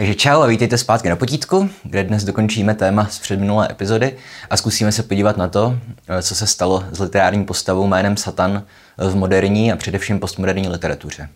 [0.00, 4.16] Takže čau a vítejte zpátky na potítku, kde dnes dokončíme téma z předminulé epizody
[4.50, 5.78] a zkusíme se podívat na to,
[6.22, 8.62] co se stalo s literární postavou jménem Satan
[8.98, 11.28] v moderní a především postmoderní literatuře.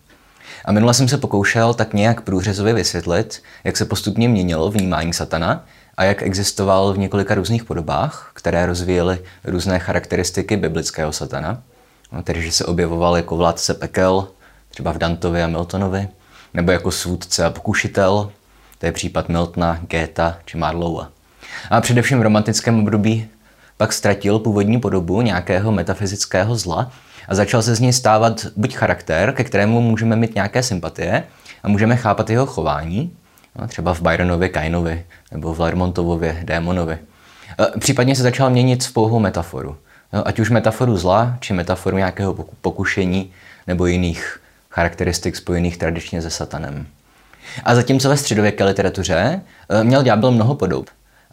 [0.65, 5.65] A minule jsem se pokoušel tak nějak průřezově vysvětlit, jak se postupně měnilo vnímání Satana
[5.97, 11.61] a jak existoval v několika různých podobách, které rozvíjely různé charakteristiky biblického Satana.
[12.11, 14.27] No, tedy, že se objevoval jako vládce pekel,
[14.69, 16.07] třeba v Dantovi a Miltonovi,
[16.53, 18.31] nebo jako svůdce a pokušitel,
[18.79, 21.09] to je případ Miltona, Géta či Marlowa.
[21.69, 23.27] A především v romantickém období
[23.77, 26.91] pak ztratil původní podobu nějakého metafyzického zla
[27.27, 31.23] a začal se z něj stávat buď charakter, ke kterému můžeme mít nějaké sympatie
[31.63, 33.11] a můžeme chápat jeho chování,
[33.59, 36.97] no, třeba v Byronovi Kainovi nebo v Lermontovově Démonovi.
[37.79, 39.77] Případně se začal měnit v pouhou metaforu.
[40.13, 43.31] No, ať už metaforu zla, či metaforu nějakého pokušení
[43.67, 44.39] nebo jiných
[44.71, 46.87] charakteristik spojených tradičně se satanem.
[47.63, 50.85] A zatímco ve středověké literatuře eh, měl ďábel mnoho podob,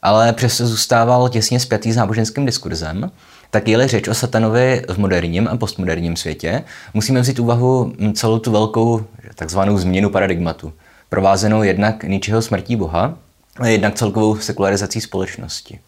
[0.02, 3.10] ale přesto zůstával těsně spjatý s náboženským diskurzem,
[3.50, 6.64] tak je-li řeč o satanovi v moderním a postmoderním světě,
[6.94, 10.72] musíme vzít úvahu celou tu velkou takzvanou změnu paradigmatu,
[11.08, 13.14] provázenou jednak ničeho smrtí Boha
[13.58, 15.78] a jednak celkovou sekularizací společnosti.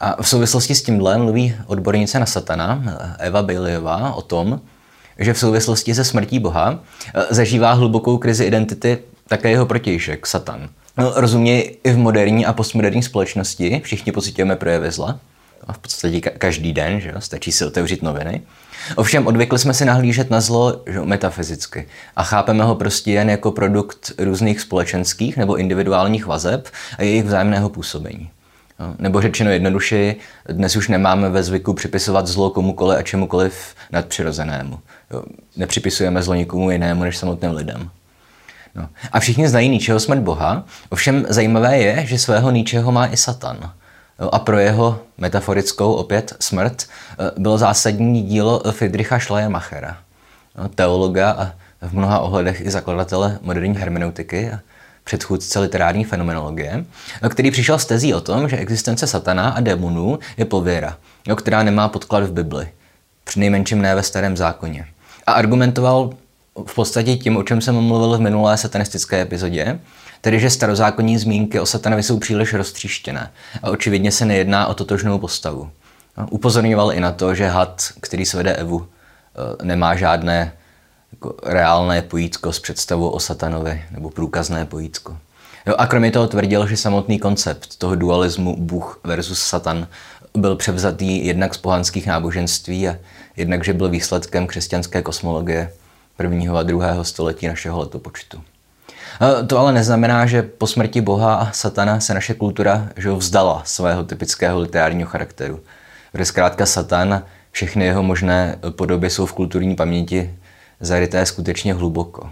[0.00, 2.82] A v souvislosti s tímhle mluví odbornice na satana,
[3.18, 4.60] Eva Baileyová, o tom,
[5.18, 6.78] že v souvislosti se smrtí Boha
[7.14, 8.98] eh, zažívá hlubokou krizi identity
[9.28, 10.68] také jeho protějšek, Satan.
[10.96, 15.20] No, rozuměj, i v moderní a postmoderní společnosti všichni pocitujeme projevy zla.
[15.66, 17.20] A v podstatě každý den, že jo?
[17.20, 18.42] stačí si otevřít noviny.
[18.96, 23.52] Ovšem odvykli jsme si nahlížet na zlo že, metafyzicky a chápeme ho prostě jen jako
[23.52, 28.30] produkt různých společenských nebo individuálních vazeb a jejich vzájemného působení.
[28.80, 30.14] No, nebo řečeno jednoduše,
[30.48, 34.78] dnes už nemáme ve zvyku připisovat zlo komukoliv a čemukoliv nadpřirozenému.
[35.56, 37.90] Nepřipisujeme zlo nikomu jinému než samotným lidem.
[38.74, 38.88] No.
[39.12, 43.72] A všichni znají ničeho smrt Boha, ovšem zajímavé je, že svého ničeho má i Satan.
[44.32, 49.96] A pro jeho metaforickou opět smrt eh, bylo zásadní dílo Friedricha Schleiermachera,
[50.74, 51.52] teologa a
[51.86, 54.60] v mnoha ohledech i zakladatele moderní hermeneutiky a
[55.04, 56.84] předchůdce literární fenomenologie,
[57.28, 60.96] který přišel s tezí o tom, že existence satana a démonů je pověra,
[61.36, 62.68] která nemá podklad v Bibli,
[63.24, 64.86] přinejmenším ne ve starém zákoně.
[65.26, 66.10] A argumentoval
[66.66, 69.80] v podstatě tím, o čem jsem mluvil v minulé satanistické epizodě,
[70.20, 73.30] tedy že starozákonní zmínky o satanovi jsou příliš roztříštěné
[73.62, 75.70] a očividně se nejedná o totožnou postavu.
[76.30, 80.52] Upozorňoval i na to, že had, který svede Evu, eh, nemá žádné
[81.12, 85.18] jako reálné pojítko s představou o satanovi nebo průkazné pojítko.
[85.66, 89.86] Jo, a kromě toho tvrdil, že samotný koncept toho dualismu Bůh versus Satan
[90.36, 92.96] byl převzatý jednak z pohanských náboženství a
[93.36, 95.72] jednak, že byl výsledkem křesťanské kosmologie
[96.18, 98.42] prvního a druhého století našeho letopočtu.
[99.46, 104.04] To ale neznamená, že po smrti Boha a Satana se naše kultura že vzdala svého
[104.04, 105.60] typického literárního charakteru.
[106.12, 110.34] Kde zkrátka Satan, všechny jeho možné podoby jsou v kulturní paměti
[110.80, 112.30] zaryté skutečně hluboko.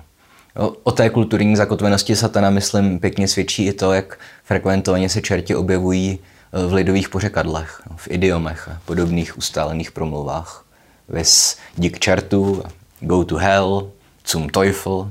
[0.82, 6.18] O té kulturní zakotvenosti satana, myslím, pěkně svědčí i to, jak frekventovaně se čerti objevují
[6.66, 10.64] v lidových pořekadlech, v idiomech a podobných ustálených promluvách.
[11.08, 12.62] Ves dík čertu,
[13.00, 13.90] go to hell,
[14.26, 15.10] zum Teufel,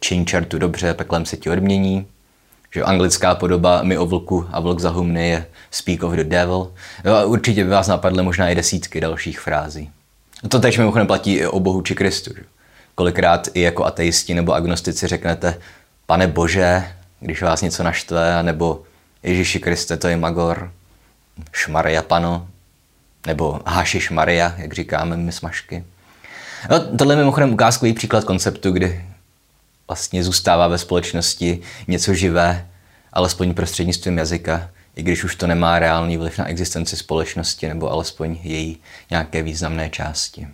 [0.00, 2.06] čiň čertu dobře, peklem se ti odmění.
[2.70, 6.72] Že anglická podoba my o vlku a vlk za humny je speak of the devil.
[7.04, 9.90] Jo, a určitě by vás napadly možná i desítky dalších frází.
[10.48, 12.30] To tež mimochodem platí i o Bohu či Kristu.
[12.36, 12.42] Že?
[12.94, 15.58] Kolikrát i jako ateisti nebo agnostici řeknete,
[16.06, 16.84] pane Bože,
[17.20, 18.82] když vás něco naštve, nebo
[19.22, 20.72] Ježíši Kriste, to je Magor,
[21.52, 22.48] Šmaria Pano,
[23.26, 25.84] nebo Hašiš Maria, jak říkáme my smažky.
[26.70, 29.04] No, tohle je mimochodem ukázkový příklad konceptu, kdy
[29.88, 32.66] vlastně zůstává ve společnosti něco živé,
[33.12, 38.38] alespoň prostřednictvím jazyka, i když už to nemá reálný vliv na existenci společnosti nebo alespoň
[38.42, 38.78] její
[39.10, 40.48] nějaké významné části.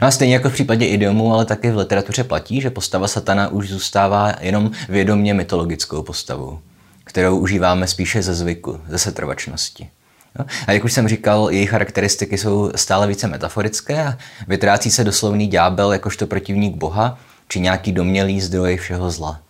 [0.00, 3.48] No a stejně jako v případě idiomu, ale taky v literatuře platí, že postava satana
[3.48, 6.58] už zůstává jenom vědomně mytologickou postavou,
[7.04, 9.88] kterou užíváme spíše ze zvyku, ze setrvačnosti.
[10.38, 14.18] No, a jak už jsem říkal, její charakteristiky jsou stále více metaforické a
[14.48, 17.18] vytrácí se doslovný ďábel jakožto protivník Boha
[17.48, 19.40] či nějaký domělý zdroj všeho zla.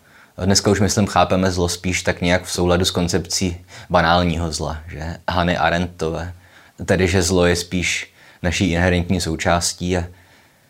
[0.44, 3.56] Dneska už, myslím, chápeme zlo spíš tak nějak v souladu s koncepcí
[3.90, 6.32] banálního zla, že Hany Arendtové.
[6.84, 8.12] Tedy, že zlo je spíš
[8.43, 10.05] naší inherentní součástí a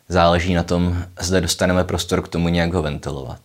[0.09, 3.41] záleží na tom, zda dostaneme prostor k tomu nějak ho ventilovat.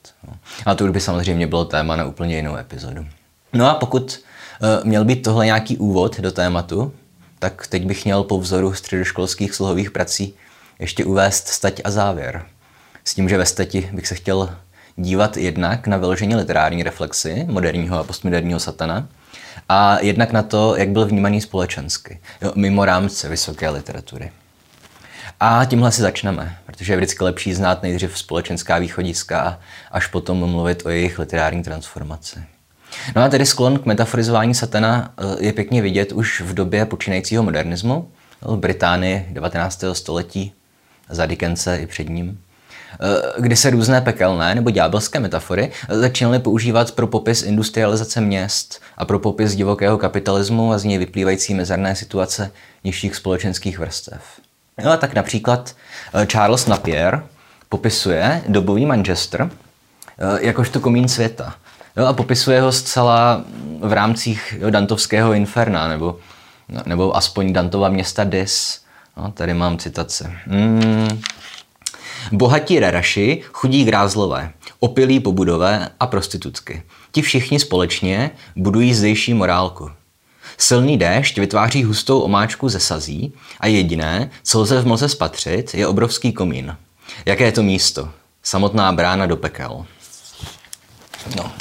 [0.67, 3.07] A to už by samozřejmě bylo téma na úplně jinou epizodu.
[3.53, 4.21] No a pokud
[4.85, 6.93] měl být tohle nějaký úvod do tématu,
[7.39, 10.35] tak teď bych měl po vzoru středoškolských slohových prací
[10.79, 12.43] ještě uvést stať a závěr.
[13.05, 14.57] S tím, že ve stati bych se chtěl
[14.97, 19.09] dívat jednak na vyložení literární reflexy moderního a postmoderního satana
[19.69, 24.31] a jednak na to, jak byl vnímaný společensky, jo, mimo rámce vysoké literatury.
[25.41, 29.59] A tímhle si začneme, protože je vždycky lepší znát nejdřív společenská východiska a
[29.91, 32.39] až potom mluvit o jejich literární transformaci.
[33.17, 37.43] No a tedy sklon k metaforizování satana eh, je pěkně vidět už v době počínajícího
[37.43, 38.09] modernismu,
[38.43, 39.85] v Británii 19.
[39.93, 40.53] století,
[41.11, 42.41] za Dickense i před ním,
[42.93, 42.97] eh,
[43.39, 49.19] kdy se různé pekelné nebo ďábelské metafory začínaly používat pro popis industrializace měst a pro
[49.19, 52.51] popis divokého kapitalismu a z něj vyplývající mezerné situace
[52.85, 54.23] nižších společenských vrstev.
[54.85, 55.77] No a tak například
[56.15, 57.27] eh, Charles Napier
[57.69, 59.51] popisuje dobový Manchester
[60.41, 61.55] jakožto komín světa–
[61.99, 63.45] Jo, a popisuje ho zcela
[63.81, 66.19] v rámcích jo, Dantovského inferna, nebo,
[66.87, 68.81] nebo aspoň Dantova města Dis.
[69.17, 70.33] No, tady mám citace.
[70.47, 71.23] Mm.
[72.33, 76.83] Bohatí reraši, chudí grázlové, opilí pobudové a prostitutky.
[77.13, 79.91] Ti všichni společně budují zdejší morálku.
[80.59, 85.87] Silný déšť vytváří hustou omáčku ze sazí a jediné, co lze v mlze spatřit, je
[85.87, 86.77] obrovský komín.
[87.27, 88.11] Jaké je to místo?
[88.43, 89.87] Samotná brána do pekel.
[91.37, 91.53] No,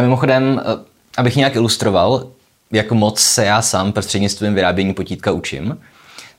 [0.00, 0.84] mimochodem, eh,
[1.16, 2.26] abych nějak ilustroval,
[2.72, 5.78] jak moc se já sám prostřednictvím vyrábění potítka učím,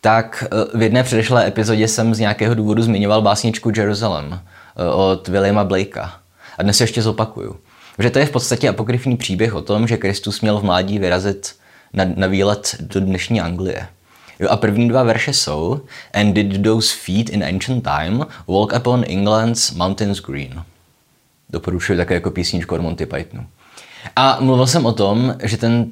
[0.02, 5.28] tak eh, v jedné předešlé epizodě jsem z nějakého důvodu zmiňoval básničku Jerusalem eh, od
[5.28, 6.14] Williama Blakea.
[6.58, 7.56] A dnes ještě zopakuju.
[8.00, 11.56] Že to je v podstatě apokryfní příběh o tom, že Kristus měl v mládí vyrazit
[11.94, 13.88] na, na výlet do dnešní Anglie.
[14.40, 15.82] Jo, a první dva verše jsou
[16.14, 20.64] And did those feet in ancient time walk upon England's mountains green.
[21.50, 23.46] Doporučuji také jako písničku od Monty Pythonu.
[24.16, 25.86] A mluvil jsem o tom, že ten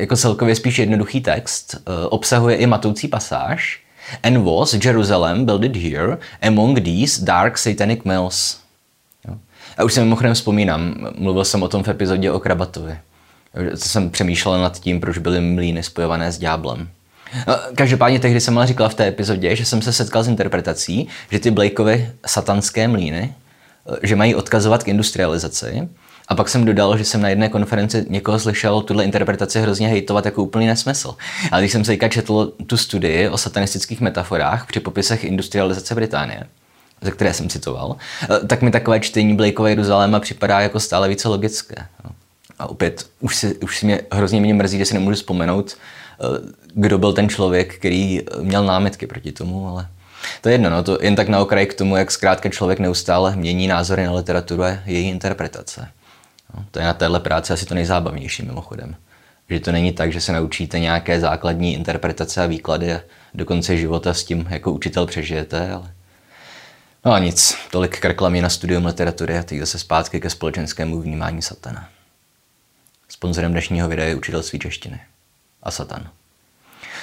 [0.00, 3.80] jako celkově spíš jednoduchý text uh, obsahuje i matoucí pasáž
[4.22, 8.60] And was Jerusalem builded here among these dark satanic mills.
[9.28, 9.34] Jo.
[9.78, 12.98] A už se mimochodem vzpomínám, mluvil jsem o tom v epizodě o Krabatovi.
[13.76, 16.88] Co jsem přemýšlel nad tím, proč byly mlýny spojované s ďáblem.
[17.74, 21.38] Každopádně tehdy jsem ale říkal v té epizodě, že jsem se setkal s interpretací, že
[21.38, 23.34] ty Blakeovy satanské mlýny
[24.02, 25.88] že mají odkazovat k industrializaci.
[26.28, 30.24] A pak jsem dodal, že jsem na jedné konferenci někoho slyšel tuhle interpretaci hrozně hejtovat
[30.24, 31.14] jako úplný nesmysl.
[31.52, 36.42] Ale když jsem se četl tu studii o satanistických metaforách při popisech industrializace Británie,
[37.00, 41.28] ze které jsem citoval, eh, tak mi takové čtení Blakeova Jeruzaléma připadá jako stále více
[41.28, 41.86] logické.
[42.58, 46.52] A opět, už si, už si mě hrozně mě mrzí, že si nemůžu vzpomenout, eh,
[46.74, 49.88] kdo byl ten člověk, který měl námitky proti tomu, ale
[50.40, 53.36] to je jedno, no, to jen tak na okraj k tomu, jak zkrátka člověk neustále
[53.36, 55.88] mění názory na literaturu a její interpretace.
[56.54, 58.96] No, to je na téhle práci asi to nejzábavnější mimochodem.
[59.50, 63.00] Že to není tak, že se naučíte nějaké základní interpretace a výklady a
[63.34, 65.90] do konce života s tím jako učitel přežijete, ale
[67.06, 71.00] No a nic, tolik k reklamě na studium literatury a teď zase zpátky ke společenskému
[71.00, 71.88] vnímání satana.
[73.08, 75.00] Sponzorem dnešního videa je učitelství češtiny
[75.62, 76.08] a satan.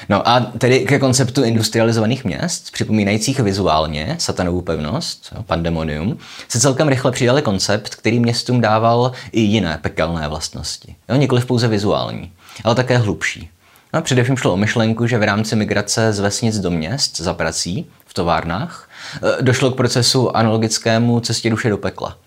[0.09, 7.11] No a tedy ke konceptu industrializovaných měst, připomínajících vizuálně satanovou pevnost, pandemonium, se celkem rychle
[7.11, 10.95] přidali koncept, který městům dával i jiné pekelné vlastnosti.
[11.09, 12.31] Jo, nikoliv pouze vizuální,
[12.63, 13.49] ale také hlubší.
[13.93, 17.85] No, především šlo o myšlenku, že v rámci migrace z vesnic do měst za prací
[18.05, 18.89] v továrnách
[19.39, 22.17] e, došlo k procesu analogickému cestě duše do pekla.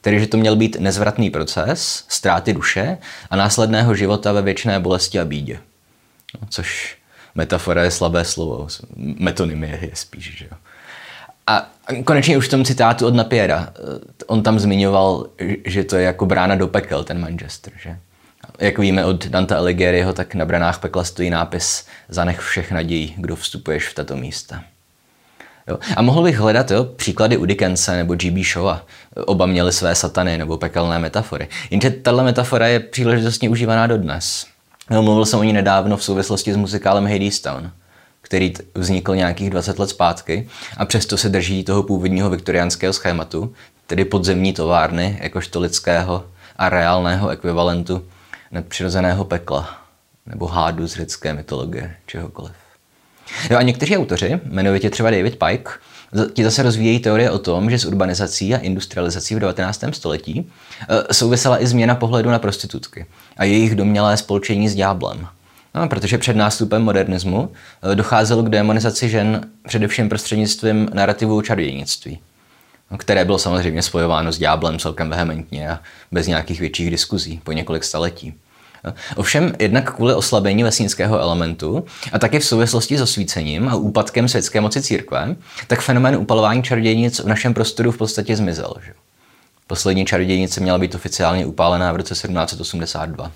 [0.00, 2.98] Tedy, že to měl být nezvratný proces ztráty duše
[3.30, 5.58] a následného života ve věčné bolesti a bídě.
[6.40, 6.96] No, což
[7.34, 10.56] metafora je slabé slovo, metonymie je spíš, že jo.
[11.46, 11.70] A
[12.04, 15.26] konečně už v tom citátu od Napiera, eh, on tam zmiňoval,
[15.64, 17.98] že to je jako brána do pekel, ten Manchester, že?
[18.58, 23.36] Jak víme od Danta Alighieriho, tak na branách pekla stojí nápis Zanech všech nadějí, kdo
[23.36, 24.64] vstupuješ v tato místa.
[25.68, 25.78] Jo.
[25.96, 28.44] A mohl bych hledat jo, příklady u Dickense nebo G.B.
[28.44, 28.86] Shawa.
[29.16, 31.48] Oba měli své satany nebo pekelné metafory.
[31.70, 34.46] Jenže tahle metafora je příležitostně užívaná dodnes.
[34.90, 37.70] No, mluvil jsem o ní nedávno v souvislosti s muzikálem Hadestown,
[38.20, 43.54] který vznikl nějakých 20 let zpátky a přesto se drží toho původního viktoriánského schématu,
[43.86, 46.24] tedy podzemní továrny jakožto lidského
[46.56, 48.04] a reálného ekvivalentu
[48.50, 49.78] nadpřirozeného pekla
[50.26, 52.52] nebo hádu z řecké mytologie, čehokoliv.
[53.50, 55.70] Jo, a někteří autoři, jmenovitě třeba David Pike,
[56.32, 59.84] ti zase rozvíjejí teorie o tom, že s urbanizací a industrializací v 19.
[59.92, 60.50] století
[60.88, 65.26] e, souvisela i změna pohledu na prostitutky a jejich domělé spolčení s ďáblem.
[65.74, 67.52] No, protože před nástupem modernismu
[67.92, 72.18] e, docházelo k demonizaci žen především prostřednictvím narrativu čarodějnictví,
[72.90, 75.80] no, které bylo samozřejmě spojováno s ďáblem celkem vehementně a
[76.12, 78.34] bez nějakých větších diskuzí po několik staletí.
[79.16, 84.60] Ovšem jednak kvůli oslabení vesnického elementu a také v souvislosti s osvícením a úpadkem světské
[84.60, 85.36] moci církve,
[85.66, 88.74] tak fenomén upalování čarodějnic v našem prostoru v podstatě zmizel.
[88.86, 88.92] Že?
[89.66, 93.32] Poslední čarodějnice měla být oficiálně upálená v roce 1782.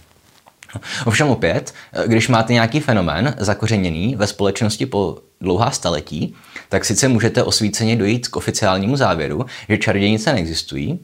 [1.06, 1.74] Ovšem opět,
[2.06, 6.34] když máte nějaký fenomén zakořeněný ve společnosti po dlouhá staletí,
[6.68, 10.98] tak sice můžete osvíceně dojít k oficiálnímu závěru, že čarodějnice neexistují,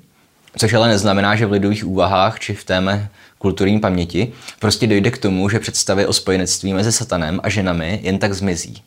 [0.59, 5.19] což ale neznamená, že v lidových úvahách či v téme kulturní paměti prostě dojde k
[5.19, 8.83] tomu, že představy o spojenectví mezi satanem a ženami jen tak zmizí.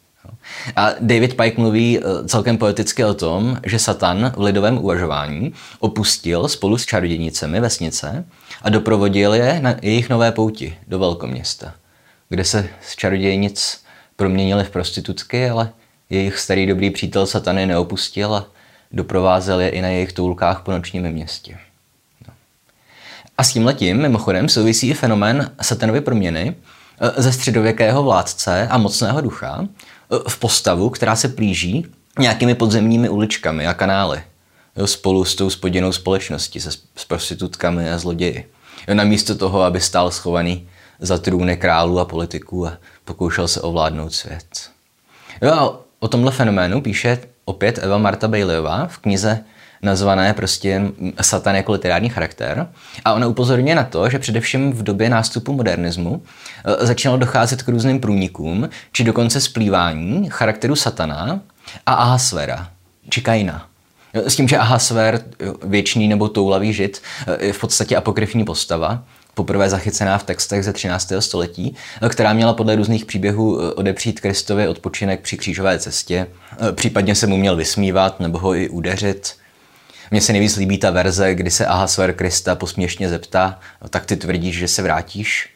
[0.76, 6.48] A David Pike mluví eh, celkem poeticky o tom, že Satan v lidovém uvažování opustil
[6.48, 8.26] spolu s čarodějnicemi vesnice
[8.62, 11.74] a doprovodil je na jejich nové pouti do velkoměsta,
[12.30, 13.82] kde se z čarodějnic
[14.16, 15.70] proměnili v prostitutky, ale
[16.10, 18.46] jejich starý dobrý přítel Satany neopustil a
[18.92, 21.58] doprovázel je i na jejich toulkách po nočním městě.
[22.28, 22.34] No.
[23.38, 26.56] A s tím letím mimochodem souvisí i fenomén satanovy proměny
[27.02, 29.68] eh, ze středověkého vládce a mocného ducha
[30.28, 31.86] v postavu, která se plíží
[32.20, 34.24] nějakými podzemními uličkami a kanály.
[34.76, 38.52] Jo, spolu s tou spoděnou společností, se s prostitutkami a zloději.
[38.88, 44.14] Jo, namísto toho, aby stál schovaný za trůny králů a politiků a pokoušel se ovládnout
[44.14, 44.70] svět.
[45.42, 49.44] Jo, a o tomhle fenoménu píše opět Eva Marta Baileyová v knize
[49.82, 50.82] nazvané prostě
[51.22, 52.68] Satan jako literární charakter.
[53.06, 56.22] A ona upozorňuje na to, že především v době nástupu modernismu
[56.66, 61.40] e, začalo docházet k různým průnikům, či dokonce splývání charakteru Satana
[61.86, 62.70] a Ahasvera,
[63.10, 63.68] či Kaina.
[64.14, 65.22] S tím, že Ahasver,
[65.64, 67.02] věčný nebo toulavý žid,
[67.40, 69.04] je v podstatě apokryfní postava,
[69.34, 71.12] poprvé zachycená v textech ze 13.
[71.20, 71.76] století,
[72.10, 76.28] která měla podle různých příběhů odepřít Kristovi odpočinek při křížové cestě,
[76.72, 79.36] případně se mu měl vysmívat nebo ho i udeřit.
[80.12, 84.16] Mně se nejvíc líbí ta verze, kdy se Ahasver Krista posměšně zeptá, no, tak ty
[84.16, 85.50] tvrdíš, že se vrátíš?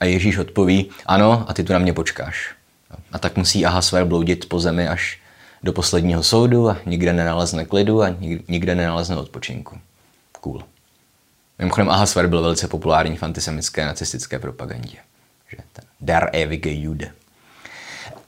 [0.00, 2.54] A Ježíš odpoví, ano, a ty tu na mě počkáš.
[3.12, 5.18] A tak musí Ahasver bloudit po zemi až
[5.62, 8.16] do posledního soudu a nikde nenalezne klidu a
[8.48, 9.78] nikde nenalezne odpočinku.
[10.40, 10.62] Cool.
[11.58, 14.96] Mimochodem Ahasver byl velice populární v antisemické nacistické propagandě.
[15.50, 17.10] Že ten Der ewige Jude.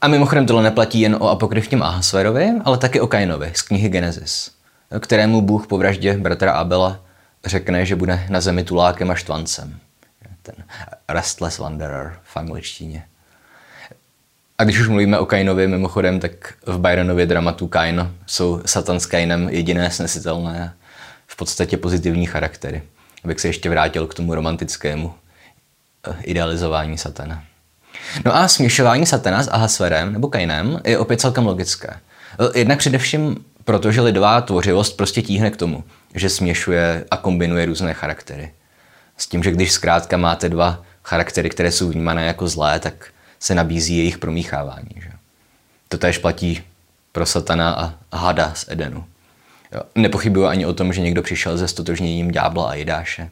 [0.00, 4.59] A mimochodem tohle neplatí jen o apokryfním Ahasverovi, ale taky o Kainovi z knihy Genesis
[4.98, 7.00] kterému Bůh po vraždě bratra Abela
[7.44, 9.78] řekne, že bude na zemi tulákem a štvancem.
[10.42, 10.54] Ten
[11.08, 13.04] restless wanderer v angličtině.
[14.58, 19.06] A když už mluvíme o Kainovi, mimochodem, tak v Byronově dramatu Kain jsou Satan s
[19.06, 20.74] Kainem jediné snesitelné,
[21.26, 22.82] v podstatě pozitivní charaktery.
[23.24, 25.14] Abych se ještě vrátil k tomu romantickému
[26.06, 27.44] eh, idealizování Satana.
[28.24, 31.88] No a směšování Satana s Ahasverem nebo Kainem je opět celkem logické.
[31.88, 37.94] Eh, jednak především protože lidová tvořivost prostě tíhne k tomu, že směšuje a kombinuje různé
[37.94, 38.52] charaktery.
[39.16, 43.06] S tím, že když zkrátka máte dva charaktery, které jsou vnímané jako zlé, tak
[43.40, 44.90] se nabízí jejich promíchávání.
[44.96, 45.10] Že?
[45.88, 46.62] To též platí
[47.12, 49.04] pro satana a hada z Edenu.
[49.72, 49.80] Jo.
[49.94, 53.30] Nepochybuju ani o tom, že někdo přišel ze stotožněním ďábla a Jidáše.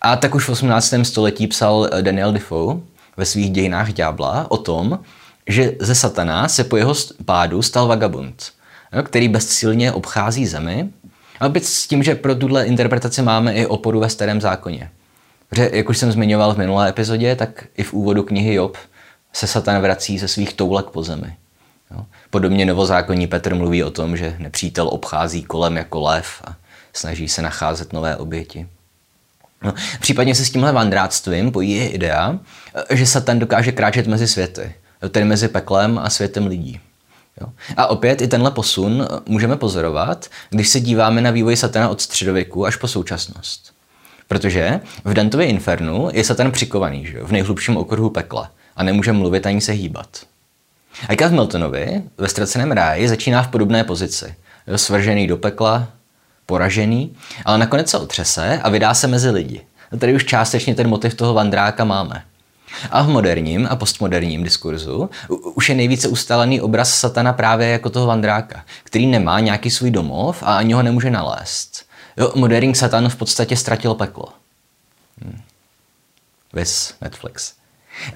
[0.00, 0.94] A tak už v 18.
[1.02, 2.80] století psal Daniel Defoe
[3.16, 4.98] ve svých dějinách ďábla o tom,
[5.46, 8.52] že ze satana se po jeho pádu stal vagabund
[9.02, 10.88] který bezsilně obchází zemi,
[11.40, 14.90] a opět s tím, že pro tuhle interpretaci máme i oporu ve starém zákoně.
[15.48, 18.76] Protože, jak už jsem zmiňoval v minulé epizodě, tak i v úvodu knihy Job
[19.32, 21.36] se Satan vrací ze svých toulek po zemi.
[21.90, 22.06] Jo.
[22.30, 26.56] Podobně novozákonní Petr mluví o tom, že nepřítel obchází kolem jako lev a
[26.92, 28.66] snaží se nacházet nové oběti.
[29.62, 32.38] No, případně se s tímhle vandráctvím pojí je idea,
[32.90, 34.74] že Satan dokáže kráčet mezi světy,
[35.10, 36.80] tedy mezi peklem a světem lidí.
[37.40, 37.46] Jo.
[37.76, 42.00] A opět i tenhle posun eh, můžeme pozorovat, když se díváme na vývoj satana od
[42.00, 43.74] středověku až po současnost.
[44.28, 47.20] Protože v Dantově Infernu je satan přikovaný že?
[47.22, 50.08] v nejhlubším okruhu pekla a nemůže mluvit ani se hýbat.
[51.08, 54.34] A v Miltonovi ve ztraceném ráji začíná v podobné pozici.
[54.66, 55.88] Jo, svržený do pekla,
[56.46, 59.60] poražený, ale nakonec se otřese a vydá se mezi lidi.
[59.92, 62.24] A tady už částečně ten motiv toho vandráka máme.
[62.90, 68.06] A v moderním a postmoderním diskurzu už je nejvíce ustálený obraz satana právě jako toho
[68.06, 71.84] vandráka, který nemá nějaký svůj domov a ani ho nemůže nalézt.
[72.16, 74.28] Jo, moderní satan v podstatě ztratil peklo.
[75.22, 75.40] Hmm.
[76.52, 77.52] Vis Netflix.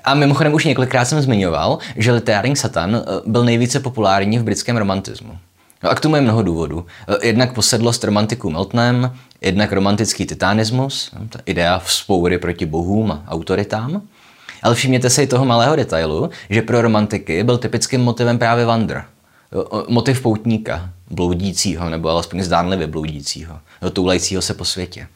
[0.04, 4.76] A mimochodem už několikrát jsem zmiňoval, že literární satan eh, byl nejvíce populární v britském
[4.76, 5.38] romantismu.
[5.82, 6.86] No a k tomu je mnoho důvodů.
[7.08, 14.02] Eh, jednak posedlost romantiku Miltonem, jednak romantický titanismus, ta idea vzpoury proti bohům a autoritám,
[14.62, 19.04] ale všimněte si toho malého detailu, že pro romantiky byl typickým motivem právě Wander.
[19.88, 23.58] Motiv poutníka, bloudícího, nebo alespoň zdánlivě bloudícího,
[23.92, 25.06] toulajícího se po světě.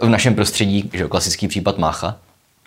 [0.00, 2.16] V našem prostředí, že klasický případ Mácha,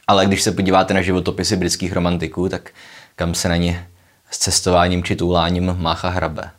[0.07, 2.69] ale když se podíváte na životopisy britských romantiků, tak
[3.15, 3.87] kam se na ně
[4.31, 6.49] s cestováním či touláním Mácha hrabe.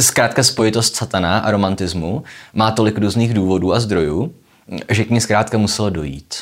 [0.00, 4.34] Zkrátka spojitost satana a romantismu má tolik různých důvodů a zdrojů,
[4.88, 6.34] že k ní zkrátka muselo dojít.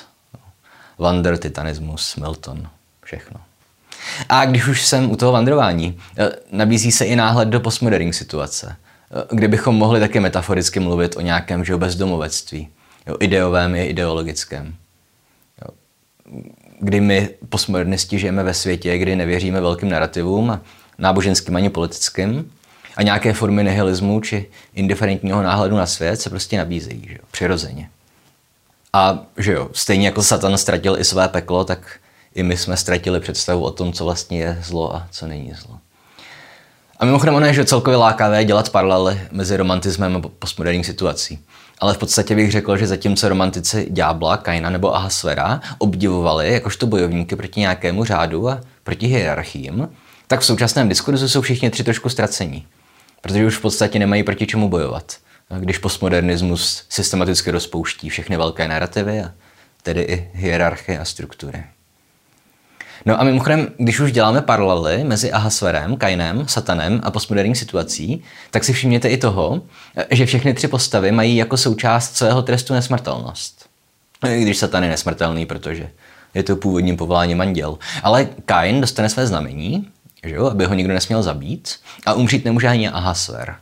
[0.99, 2.69] Wander, titanismus, Milton,
[3.05, 3.41] všechno.
[4.29, 8.76] A když už jsem u toho vandrování, eh, nabízí se i náhled do postmoderní situace,
[8.76, 12.69] eh, kde bychom mohli taky metaforicky mluvit o nějakém že bezdomovectví,
[13.07, 14.75] jo, ideovém i ideologickém.
[15.62, 15.75] Jo.
[16.81, 20.61] Kdy my postmodernisti žijeme ve světě, kdy nevěříme velkým narrativům,
[20.99, 22.50] náboženským ani politickým,
[22.97, 27.91] a nějaké formy nihilismu či indiferentního náhledu na svět se prostě nabízejí, že jo, přirozeně.
[28.97, 32.00] A že jo, stejně jako Satan ztratil i své peklo, tak
[32.35, 35.79] i my jsme ztratili představu o tom, co vlastně je zlo a co není zlo.
[36.99, 41.38] A mimochodem ono je, že celkově lákavé dělat paralely mezi romantismem a postmoderní situací.
[41.79, 47.37] Ale v podstatě bych řekl, že zatímco romantici Ďábla, Kaina nebo Ahasvera obdivovali jakožto bojovníky
[47.37, 49.88] proti nějakému řádu a proti hierarchiím,
[50.26, 52.67] tak v současném diskurzu jsou všichni tři trošku ztracení.
[53.21, 55.17] Protože už v podstatě nemají proti čemu bojovat.
[55.59, 59.33] Když postmodernismus systematicky rozpouští všechny velké narrativy a
[59.83, 61.65] tedy i hierarchie a struktury.
[63.07, 68.65] No a mimochodem, když už děláme paralely mezi Ahasverem, Kainem, Satanem a postmoderní situací, tak
[68.65, 69.62] si všimněte i toho,
[70.11, 73.69] že všechny tři postavy mají jako součást svého trestu nesmrtelnost.
[74.29, 75.91] I když Satan je nesmrtelný, protože
[76.35, 77.79] je to původním povoláním manděl.
[78.03, 79.88] Ale Kain dostane své znamení,
[80.25, 81.75] že jo, aby ho nikdo nesměl zabít,
[82.07, 83.57] a umřít nemůže ani Ahasver.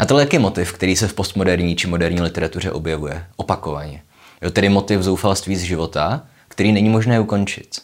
[0.00, 4.02] A tohle je motiv, který se v postmoderní či moderní literatuře objevuje opakovaně.
[4.42, 7.80] Jo, tedy motiv zoufalství z života, který není možné ukončit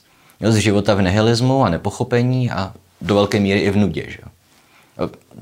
[0.49, 4.05] z života v nihilismu a nepochopení a do velké míry i v nudě.
[4.09, 4.19] Že?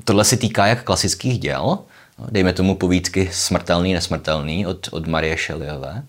[0.03, 1.79] Tohle se týká jak klasických děl,
[2.31, 6.03] dejme tomu povídky Smrtelný, nesmrtelný od, od Marie Shelleyové,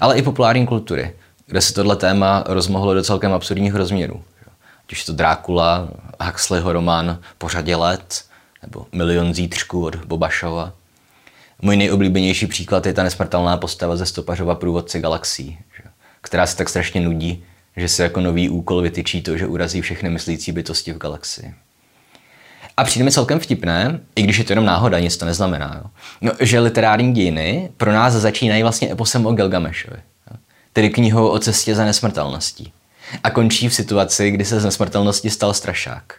[0.00, 1.14] ale i populární kultury,
[1.46, 4.22] kde se tohle téma rozmohlo do celkem absurdních rozměrů.
[4.86, 5.88] Když to Drákula,
[6.20, 8.24] Huxleyho román Pořadě let,
[8.62, 10.72] nebo Milion zítřků od Bobašova.
[11.62, 15.58] Můj nejoblíbenější příklad je ta nesmrtelná postava ze Stopařova průvodce galaxií,
[16.20, 17.44] která se tak strašně nudí,
[17.76, 21.54] že se jako nový úkol vytyčí to, že urazí všechny myslící bytosti v galaxii.
[22.76, 25.90] A přijde mi celkem vtipné, i když je to jenom náhoda, nic to neznamená, jo.
[26.20, 29.96] No, že literární dějiny pro nás začínají vlastně eposem o Gilgamešovi,
[30.30, 30.36] jo.
[30.72, 32.72] tedy knihou o cestě za nesmrtelností.
[33.24, 36.14] A končí v situaci, kdy se z nesmrtelnosti stal strašák.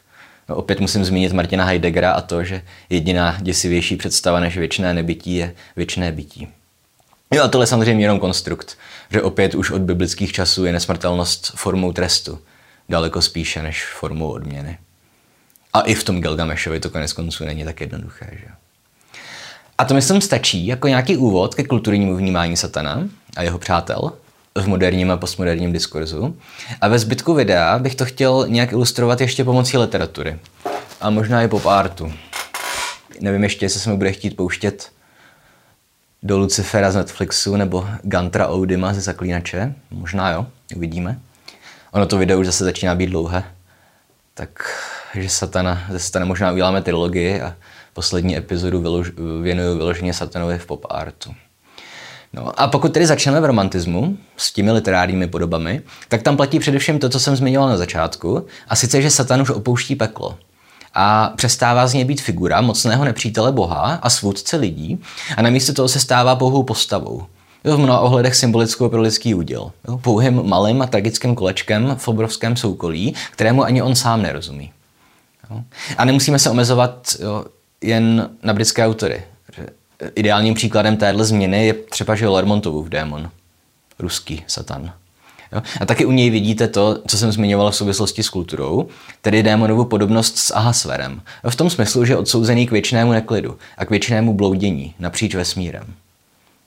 [0.49, 5.35] No, opět musím zmínit Martina Heideggera a to, že jediná děsivější představa než věčné nebytí
[5.35, 6.47] je věčné bytí.
[7.33, 8.77] Jo, a tohle je samozřejmě jenom konstrukt,
[9.11, 12.39] že opět už od biblických časů je nesmrtelnost formou trestu,
[12.89, 14.77] daleko spíše než formou odměny.
[15.73, 18.29] A i v tom Gilgamešovi to konec konců není tak jednoduché.
[18.31, 18.47] Že?
[19.77, 23.03] A to myslím stačí jako nějaký úvod ke kulturnímu vnímání satana
[23.37, 24.11] a jeho přátel
[24.61, 26.37] v moderním a postmoderním diskurzu.
[26.81, 30.39] A ve zbytku videa bych to chtěl nějak ilustrovat ještě pomocí literatury.
[31.01, 32.13] A možná i pop artu.
[33.19, 34.91] Nevím ještě, jestli se mi bude chtít pouštět
[36.23, 39.73] do Lucifera z Netflixu nebo Gantra Oudima ze Zaklínače.
[39.91, 40.45] Možná jo,
[40.75, 41.19] uvidíme.
[41.91, 43.43] Ono to video už zase začíná být dlouhé.
[44.33, 44.49] Tak,
[45.15, 47.55] že satana, ze satana možná uděláme trilogii a
[47.93, 49.03] poslední epizodu
[49.41, 51.35] věnuju vyloženě satanovi v pop artu.
[52.33, 56.99] No a pokud tedy začneme v romantismu s těmi literárními podobami, tak tam platí především
[56.99, 60.37] to, co jsem zmiňoval na začátku, a sice, že Satan už opouští peklo
[60.93, 65.01] a přestává z něj být figura mocného nepřítele Boha a svůdce lidí
[65.37, 67.23] a namísto toho se stává pouhou postavou.
[67.63, 69.71] Jo, v mnoha ohledech symbolickou pro lidský úděl.
[69.87, 74.71] Jo, pouhým malým a tragickým kolečkem v obrovském soukolí, kterému ani on sám nerozumí.
[75.49, 75.61] Jo.
[75.97, 77.45] A nemusíme se omezovat jo,
[77.81, 79.23] jen na britské autory.
[80.15, 83.29] Ideálním příkladem téhle změny je třeba že Lermontovův démon,
[83.99, 84.93] ruský satan.
[85.51, 85.61] Jo?
[85.81, 88.87] A taky u něj vidíte to, co jsem zmiňoval v souvislosti s kulturou,
[89.21, 91.21] tedy démonovu podobnost s Ahasverem.
[91.49, 95.93] V tom smyslu, že odsouzený k věčnému neklidu a k věčnému bloudění napříč vesmírem.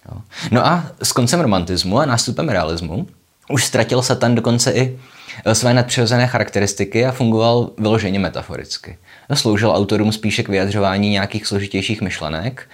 [0.09, 0.21] Jo?
[0.51, 3.07] No a s koncem romantismu a nástupem realismu
[3.51, 4.99] už ztratil Satan dokonce i
[5.45, 8.99] eh, své nadpřirozené charakteristiky a fungoval vyloženě metaforicky.
[9.35, 12.69] Sloužil autorům spíše k vyjadřování nějakých složitějších myšlenek,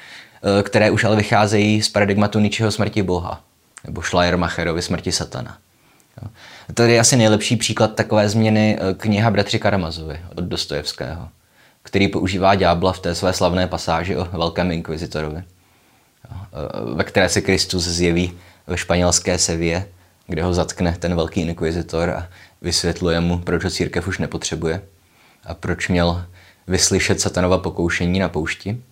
[0.62, 3.40] které už ale vycházejí z paradigmatu ničeho smrti Boha,
[3.85, 5.59] nebo Schleiermacherovi smrti Satana.
[6.74, 11.29] To je asi nejlepší příklad takové změny eh, kniha Bratři Karamazovi od Dostojevského,
[11.83, 15.44] který používá ďábla v té své slavné pasáži o velkém inkvizitorovi, eh,
[16.94, 18.33] ve které se Kristus zjeví
[18.66, 19.88] ve španělské Sevě,
[20.27, 22.29] kde ho zatkne ten velký inkvizitor a
[22.62, 24.83] vysvětluje mu, proč ho církev už nepotřebuje
[25.44, 26.24] a proč měl
[26.66, 28.83] vyslyšet satanova pokoušení na poušti.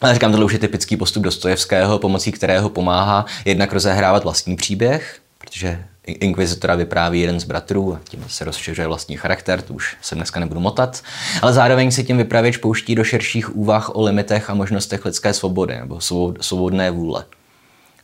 [0.00, 5.20] Ale říkám, tohle už je typický postup Dostojevského, pomocí kterého pomáhá jednak rozehrávat vlastní příběh,
[5.38, 10.14] protože inkvizitora vypráví jeden z bratrů a tím se rozšiřuje vlastní charakter, to už se
[10.14, 11.02] dneska nebudu motat,
[11.42, 15.76] ale zároveň si tím vypravěč pouští do širších úvah o limitech a možnostech lidské svobody
[15.76, 16.00] nebo
[16.40, 17.24] svobodné vůle.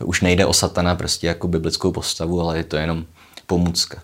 [0.04, 3.04] Už nejde o satana prostě jako biblickou postavu, ale je to jenom
[3.46, 4.02] pomůcka.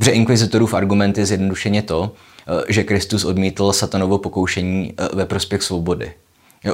[0.00, 2.12] Že inkvizitorův argument je zjednodušeně to,
[2.48, 6.12] eh, že Kristus odmítl satanovo pokoušení eh, ve prospěch svobody.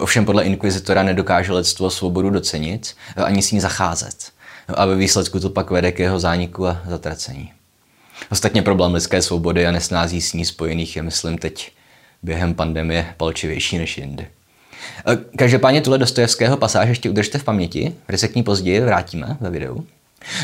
[0.00, 4.32] Ovšem podle inkvizitora nedokáže lidstvo svobodu docenit ani s ní zacházet.
[4.68, 7.52] A ve výsledku to pak vede k jeho zániku a zatracení.
[8.30, 11.72] Ostatně problém lidské svobody a nesnází s ní spojených je, myslím, teď
[12.22, 14.26] během pandemie palčivější než jindy.
[15.38, 19.50] Každopádně tuhle Dostojevského pasáž ještě udržte v paměti, kde se k ní později vrátíme ve
[19.50, 19.84] videu.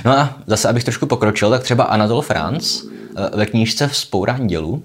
[0.05, 2.85] No a zase, abych trošku pokročil, tak třeba Anatole France
[3.16, 4.83] eh, ve knížce Vzpoura dělu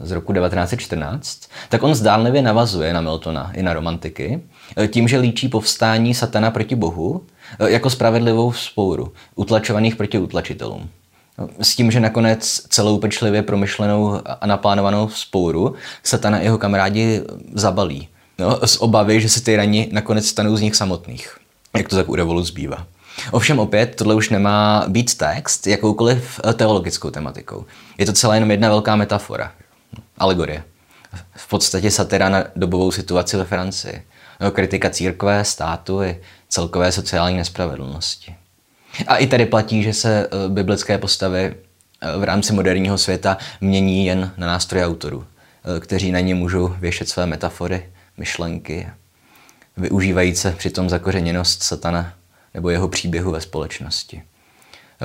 [0.00, 4.40] z roku 1914, tak on zdánlivě navazuje na Miltona i na romantiky,
[4.76, 7.24] eh, tím, že líčí povstání satana proti Bohu
[7.60, 10.88] eh, jako spravedlivou vzpouru, utlačovaných proti utlačitelům.
[11.38, 17.22] No, s tím, že nakonec celou pečlivě promyšlenou a naplánovanou vzpouru satana a jeho kamarádi
[17.52, 18.08] zabalí.
[18.38, 21.36] No, z obavy, že se ty rani nakonec stanou z nich samotných.
[21.76, 22.86] Jak to tak u revoluc bývá.
[23.30, 27.64] Ovšem opět, tohle už nemá být text jakoukoliv eh, teologickou tematikou.
[27.98, 29.52] Je to celá jenom jedna velká metafora.
[30.18, 30.64] Alegorie.
[31.36, 34.02] V podstatě satira na dobovou situaci ve Francii.
[34.40, 38.34] No, kritika církve, státu i celkové sociální nespravedlnosti.
[39.06, 41.54] A i tady platí, že se eh, biblické postavy
[42.00, 45.26] eh, v rámci moderního světa mění jen na nástroje autorů,
[45.80, 48.88] kteří na ně můžou věšet své metafory, myšlenky,
[49.76, 52.12] využívající přitom zakořeněnost satana
[52.54, 54.22] nebo jeho příběhu ve společnosti.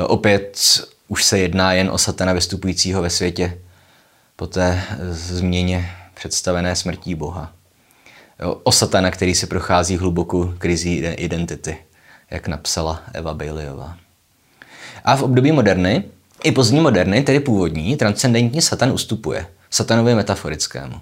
[0.08, 0.60] Opět
[1.08, 3.58] už se jedná jen o satana vystupujícího ve světě
[4.36, 7.52] po té změně představené smrtí Boha.
[8.64, 11.78] O satana, který si prochází hlubokou krizí identity,
[12.32, 13.98] jak napsala Eva Baileyová.
[15.04, 16.04] A v období moderny,
[16.44, 21.02] i pozdní moderny, tedy původní, transcendentní satan ustupuje satanovi metaforickému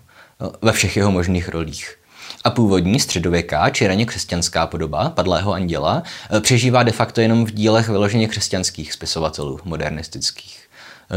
[0.61, 1.97] ve všech jeho možných rolích
[2.43, 7.51] a původní středověká či raně křesťanská podoba padlého anděla eh, přežívá de facto jenom v
[7.51, 10.60] dílech vyloženě křesťanských spisovatelů, modernistických.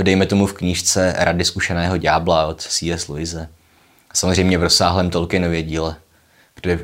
[0.03, 3.09] Dejme tomu v knížce Rady zkušeného ďábla od C.S.
[3.09, 3.49] Louise.
[4.15, 5.97] Samozřejmě v rozsáhlém Tolkienově díle,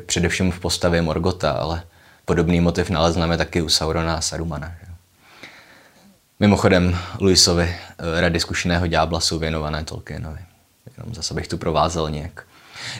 [0.05, 1.83] především v postavě Morgota, ale
[2.25, 4.75] podobný motiv nalezneme taky u Saurona a Sarumana.
[6.39, 10.39] Mimochodem, Louisovi eh, Rady zkušeného ďábla jsou věnované Tolkienovi.
[10.97, 12.43] Jenom zase bych tu provázel nějak.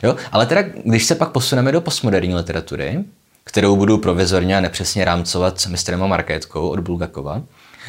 [0.02, 0.16] Jo?
[0.32, 3.04] Ale teda, když se pak posuneme do postmoderní literatury,
[3.44, 7.42] kterou budu provizorně a nepřesně rámcovat s mistrem a Markétkou od Bulgakova,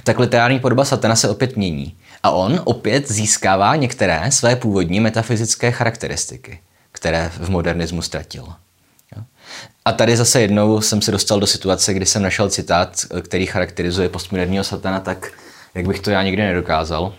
[0.04, 1.98] tak literární podoba satana se opět mění.
[2.24, 6.60] A on opět získává některé své původní metafyzické charakteristiky,
[6.92, 8.46] které v modernismu ztratil.
[9.86, 14.10] A tady zase jednou jsem se dostal do situace, kdy jsem našel citát, který charakterizuje
[14.10, 15.32] postmoderního satana tak,
[15.76, 17.14] jak bych to já nikdy nedokázal.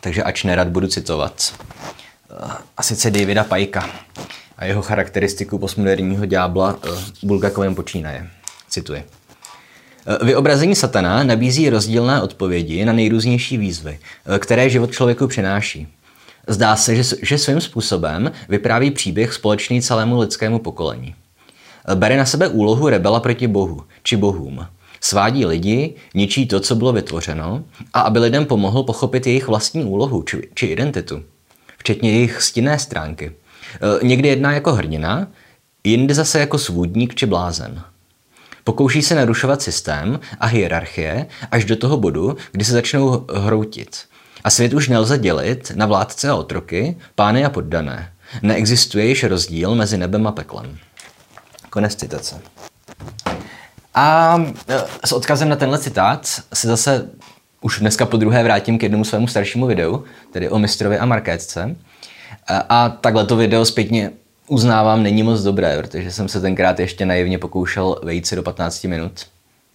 [0.00, 1.54] Takže ač nerad budu citovat
[2.76, 3.90] a sice Davida Pajka
[4.58, 6.88] a jeho charakteristiku postmoderního ďábla eh,
[7.22, 8.30] Bulgakovem počínaje.
[8.68, 9.04] Cituji.
[10.06, 13.98] Eh, vyobrazení satana nabízí rozdílné odpovědi na nejrůznější výzvy,
[14.34, 15.88] eh, které život člověku přináší.
[16.46, 21.14] Zdá se, že, svým způsobem vypráví příběh společný celému lidskému pokolení.
[21.94, 24.66] Bere na sebe úlohu rebela proti Bohu, či bohům.
[25.00, 30.22] Svádí lidi, ničí to, co bylo vytvořeno, a aby lidem pomohl pochopit jejich vlastní úlohu
[30.22, 31.22] či, či identitu
[31.78, 33.32] včetně jejich stinné stránky.
[33.74, 35.26] E, někdy jedná jako hrdina,
[35.84, 37.82] jindy zase jako svůdník či blázen.
[38.64, 43.98] Pokouší se narušovat systém a hierarchie až do toho bodu, kdy se začnou hroutit.
[44.44, 48.12] A svět už nelze dělit na vládce a otroky, pány a poddané.
[48.42, 50.78] Neexistuje již rozdíl mezi nebem a peklem.
[51.70, 52.40] Konec citace.
[53.94, 54.36] A
[54.68, 57.10] e, s odkazem na tenhle citát se zase
[57.60, 61.76] už dneska po druhé vrátím k jednomu svému staršímu videu, tedy o mistrovi a markétce.
[62.48, 64.10] A takhle to video zpětně
[64.48, 68.84] uznávám, není moc dobré, protože jsem se tenkrát ještě naivně pokoušel vejít si do 15
[68.84, 69.26] minut,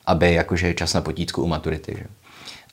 [0.05, 1.95] aby jakože čas na potítku u maturity.
[1.97, 2.03] Že?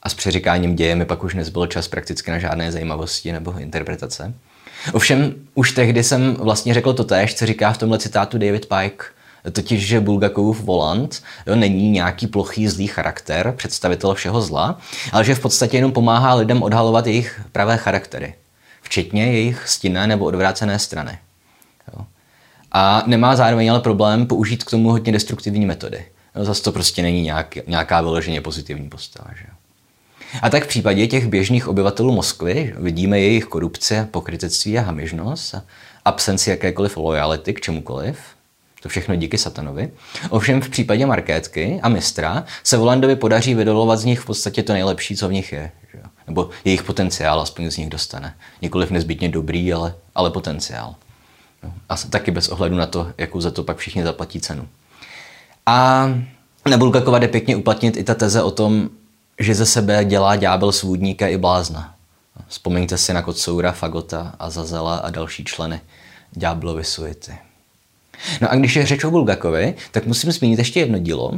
[0.03, 4.33] A s přeříkáním děje mi pak už nezbyl čas prakticky na žádné zajímavosti nebo interpretace.
[4.93, 9.03] Ovšem, už tehdy jsem vlastně řekl to též, co říká v tomhle citátu David Pike–
[9.51, 14.77] totiž, že Bulgakovův volant jo, není nějaký plochý zlý charakter, představitel všeho zla,
[15.11, 18.33] ale že v podstatě jenom pomáhá lidem odhalovat jejich pravé charaktery,
[18.91, 21.19] včetně jejich stinné nebo odvrácené strany.
[21.93, 22.05] Jo.
[22.71, 26.05] A nemá zároveň ale problém použít k tomu hodně destruktivní metody.
[26.35, 29.29] Jo, zase to prostě není nějak, nějaká vyloženě pozitivní postava.
[29.35, 29.45] Že?
[30.41, 35.55] A tak v případě těch běžných obyvatelů Moskvy vidíme jejich korupce, pokrytectví a hamižnost,
[36.05, 38.17] absenci jakékoliv lojality k čemukoliv,
[38.81, 39.91] To všechno díky satanovi.
[40.29, 44.73] Ovšem v případě Markétky a mistra se Volandovi podaří vydolovat z nich v podstatě to
[44.73, 45.71] nejlepší, co v nich je.
[45.93, 46.00] Že?
[46.31, 48.35] Nebo jejich potenciál aspoň z nich dostane.
[48.61, 50.95] Nikoliv nezbytně dobrý, ale, ale potenciál.
[51.63, 51.73] No.
[51.89, 54.67] A taky bez ohledu na to, jakou za to pak všichni zaplatí cenu.
[55.65, 56.07] A
[56.69, 58.89] na Bulgakova jde pěkně uplatnit i ta teze o tom,
[59.39, 61.95] že ze sebe dělá ďábel svůdníka i blázna.
[62.47, 65.81] Vzpomeňte si na Kocoura, Fagota, Azazela a další členy
[66.31, 67.50] ďáblovy suity.
[68.41, 71.31] No a když je řeč o Bulgakovi, tak musím zmínit ještě jedno dílo,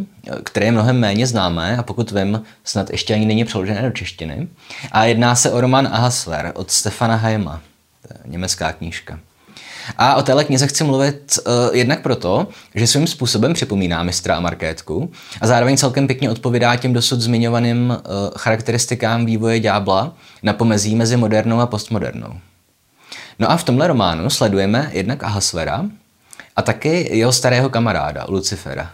[0.43, 4.47] které je mnohem méně známé a pokud vím, snad ještě ani není přeložené do češtiny.
[4.91, 7.41] A jedná se o román Ahasver od Stefana je
[8.25, 9.19] německá knížka.
[9.97, 14.39] A o téhle knize chci mluvit uh, jednak proto, že svým způsobem připomíná mistra a
[14.39, 17.95] markétku a zároveň celkem pěkně odpovídá těm dosud zmiňovaným uh,
[18.37, 22.33] charakteristikám vývoje ďábla na pomezí mezi modernou a postmodernou.
[23.39, 25.85] No a v tomhle románu sledujeme jednak Ahasvera
[26.55, 28.91] a taky jeho starého kamaráda, Lucifera,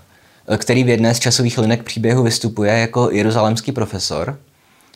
[0.58, 4.40] který v jedné z časových linek příběhu vystupuje jako jeruzalemský profesor,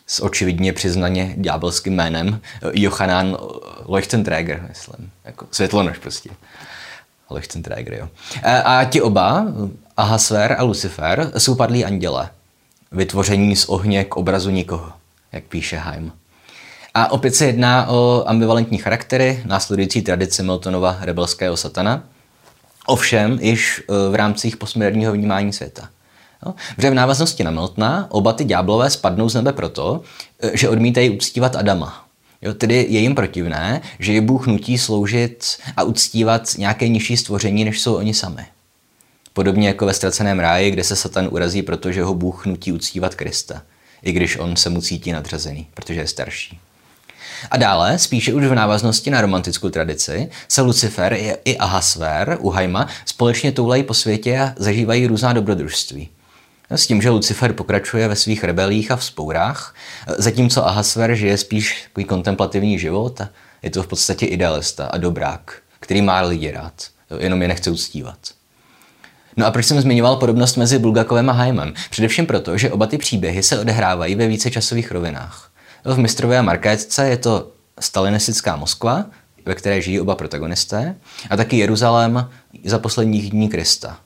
[0.07, 2.39] s očividně přiznaně ďábelským jménem
[2.73, 3.37] Johanan
[3.85, 5.11] Leuchtenträger, myslím.
[5.25, 6.29] Jako světlonož prostě.
[7.29, 8.09] Leuchtenträger, jo.
[8.43, 9.45] A, a ti oba,
[9.97, 12.29] Ahasver a Lucifer, jsou padlí anděle.
[12.91, 14.91] Vytvoření z ohně k obrazu nikoho,
[15.31, 16.11] jak píše Heim.
[16.93, 22.03] A opět se jedná o ambivalentní charaktery, následující tradici Miltonova rebelského satana,
[22.87, 25.89] ovšem již e, v rámci postmoderního vnímání světa.
[26.75, 30.01] Protože v návaznosti na Miltona oba ty ďáblové spadnou z nebe proto,
[30.39, 32.05] e, že odmítají uctívat Adama.
[32.41, 35.45] Jo, tedy je jim protivné, že je Bůh nutí sloužit
[35.77, 38.45] a uctívat nějaké nižší stvoření, než jsou oni sami.
[39.33, 43.61] Podobně jako ve ztraceném ráji, kde se Satan urazí, protože ho Bůh nutí uctívat Krista,
[44.03, 46.59] i když on se mu cítí nadřazený, protože je starší.
[47.51, 52.87] A dále, spíše už v návaznosti na romantickou tradici, se Lucifer i Ahasver u Haima
[53.05, 56.09] společně toulají po světě a zažívají různá dobrodružství.
[56.69, 59.75] S tím, že Lucifer pokračuje ve svých rebelích a vzpourách,
[60.17, 63.29] zatímco Ahasver žije spíš takový kontemplativní život a
[63.63, 66.73] je to v podstatě idealista a dobrák, který má lidi rád,
[67.19, 68.17] jenom je nechce uctívat.
[69.37, 71.73] No a proč jsem zmiňoval podobnost mezi Bulgakovem a Haimem?
[71.89, 75.52] Především proto, že oba ty příběhy se odehrávají ve více časových rovinách.
[75.85, 79.05] V Mistrově a Markétce je to stalinistická Moskva,
[79.45, 80.95] ve které žijí oba protagonisté,
[81.29, 82.29] a taky Jeruzalém
[82.65, 83.99] za posledních dní Krista,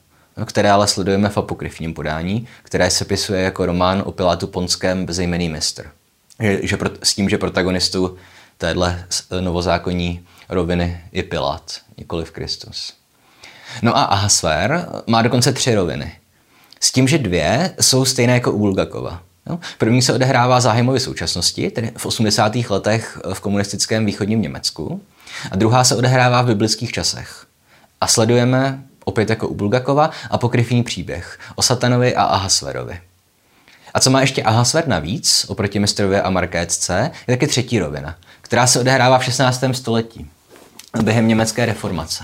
[0.45, 5.49] které ale sledujeme v apokryfním podání, které se pisuje jako román o Pilátu Ponském bezejmený
[5.49, 5.91] mistr.
[6.39, 8.15] Že, že s tím, že protagonistou
[8.57, 9.05] téhle
[9.39, 12.93] novozákonní roviny je Pilát, nikoli v Kristus.
[13.81, 16.15] No a Ahasver má dokonce tři roviny.
[16.81, 19.23] S tím, že dvě jsou stejné jako u Bulgakova.
[19.77, 22.55] První se odehrává zájmově současnosti, tedy v 80.
[22.55, 25.01] letech v komunistickém východním Německu,
[25.51, 27.45] a druhá se odehrává v biblických časech.
[28.01, 32.99] A sledujeme, opět jako u Bulgakova, apokryfní příběh o Satanovi a Ahasverovi.
[33.93, 38.67] A co má ještě Ahasver navíc, oproti mistrově a Markétce, je taky třetí rovina, která
[38.67, 39.63] se odehrává v 16.
[39.71, 40.27] století,
[41.01, 42.23] během německé reformace.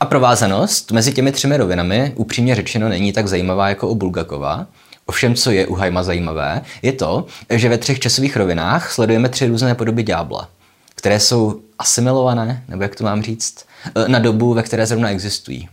[0.00, 4.66] A provázanost mezi těmi třemi rovinami, upřímně řečeno, není tak zajímavá jako u Bulgakova,
[5.12, 9.46] Ovšem, co je u Hajma zajímavé, je to, že ve třech časových rovinách sledujeme tři
[9.46, 10.48] různé podoby ďábla,
[10.94, 13.64] které jsou asimilované, nebo jak to mám říct,
[14.06, 15.68] na dobu, ve které zrovna existují.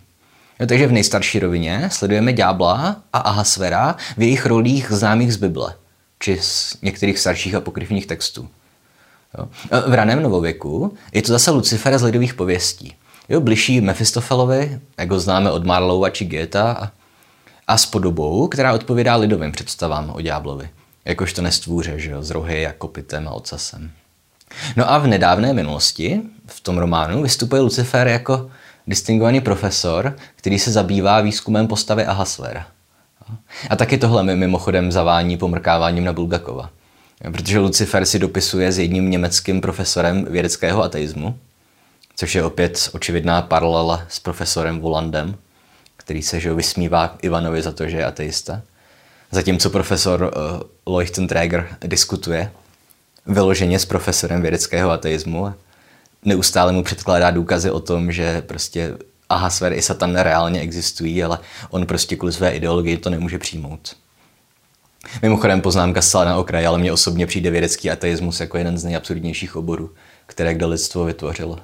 [0.60, 5.74] No, takže v nejstarší rovině sledujeme ďábla a Ahasvera v jejich rolích známých z Bible,
[6.20, 8.50] či z některých starších apokryfních textů.
[9.38, 9.48] Jo.
[9.88, 12.96] V raném novověku je to zase Lucifer z lidových pověstí.
[13.30, 16.99] Jo, bližší Mefistofelovi, jak ho známe od Marlowa či Geta, a
[17.78, 20.70] s podobou, která odpovídá lidovým představám o ďáblovi.
[21.06, 23.92] Jakožto nestvůře, že jo, s rohy a kopitem a ocasem.
[24.76, 28.50] No a v nedávné minulosti, v tom románu, vystupuje Lucifer jako
[28.88, 32.68] distingovaný profesor, který se zabývá výzkumem postavy Ahasvera.
[33.70, 36.70] A taky tohle mi mimochodem zavání pomrkáváním na Bulgakova.
[37.32, 41.40] Protože Lucifer si dopisuje s jedním německým profesorem vědeckého ateismu,
[42.16, 45.36] což je opět očividná paralela s profesorem Volandem,
[46.10, 48.62] který se že, vysmívá Ivanovi za to, že je ateista.
[49.32, 52.52] Zatímco profesor uh, Leuchtenträger diskutuje
[53.26, 55.54] vyloženě s profesorem vědeckého ateismu.
[56.26, 58.98] Neustále mu předkládá důkazy o tom, že prostě
[59.30, 63.96] Ahasver i Satan reálně existují, ale on prostě kvůli své ideologii to nemůže přijmout.
[65.22, 69.56] Mimochodem poznámka zcela na okraji, ale mně osobně přijde vědecký ateismus jako jeden z nejabsurdnějších
[69.56, 69.94] oborů,
[70.26, 71.60] které kdo lidstvo vytvořilo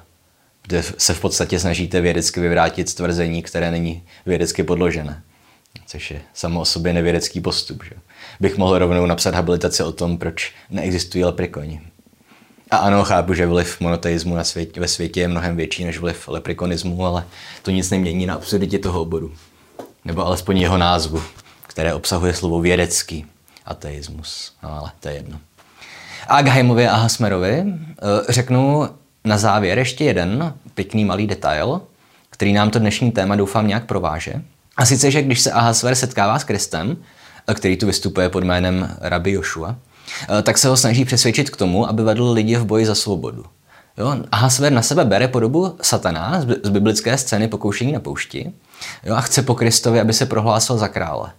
[0.66, 5.22] kde se v podstatě snažíte vědecky vyvrátit tvrzení, které není vědecky podložené.
[5.86, 7.84] Což je samo o sobě nevědecký postup.
[7.84, 7.90] Že?
[8.40, 11.80] Bych mohl rovnou napsat habilitaci o tom, proč neexistují leprikoni.
[12.70, 16.28] A ano, chápu, že vliv monoteismu na světě, ve světě je mnohem větší než vliv
[16.28, 17.24] leprikonismu, ale
[17.62, 19.34] to nic nemění na absurditě toho oboru.
[20.04, 21.22] Nebo alespoň jeho názvu,
[21.66, 23.26] které obsahuje slovo vědecký
[23.64, 24.52] ateismus.
[24.62, 25.40] No, ale to je jedno.
[26.28, 28.88] A Gheimovi a Hasmerovi eh, řeknu
[29.26, 31.80] na závěr ještě jeden pěkný malý detail,
[32.30, 34.34] který nám to dnešní téma doufám nějak prováže.
[34.76, 36.96] A sice, že když se Ahasver setkává s Kristem,
[37.54, 39.76] který tu vystupuje pod jménem Rabbi Joshua,
[40.38, 43.44] eh, tak se ho snaží přesvědčit k tomu, aby vedl lidi v boji za svobodu.
[43.98, 48.52] Jo, Ahasver na sebe bere podobu satana z biblické scény pokoušení na poušti
[49.04, 51.32] jo, a chce po Kristovi, aby se prohlásil za krále.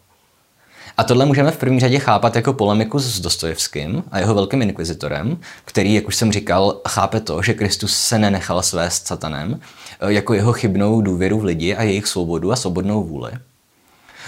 [0.97, 5.37] A tohle můžeme v první řadě chápat jako polemiku s Dostojevským a jeho velkým inkvizitorem,
[5.65, 9.59] který, jak už jsem říkal, chápe to, že Kristus se nenechal svést satanem,
[9.99, 13.31] eh, jako jeho chybnou důvěru v lidi a jejich svobodu a svobodnou vůli.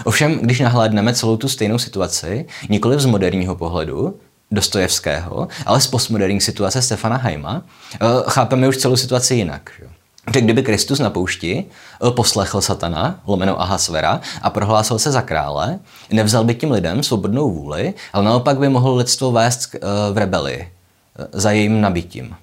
[0.03, 4.19] Ovšem, když nahlédneme celou tu stejnou situaci, nikoli z moderního pohledu,
[4.51, 9.71] Dostojevského, ale z postmoderní situace Stefana Heima, eh, chápeme už celou situaci jinak.
[9.79, 9.98] Že?
[10.33, 15.79] Že kdyby Kristus na poušti eh, poslechl satana, lomeno Ahasvera, a prohlásil se za krále,
[16.11, 19.79] nevzal by tím lidem svobodnou vůli, ale naopak by mohl lidstvo vést eh,
[20.13, 22.35] v rebelii eh, za jejím nabitím.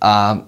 [0.00, 0.38] A